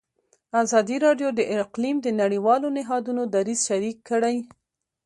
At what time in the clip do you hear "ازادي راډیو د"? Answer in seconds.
0.61-1.41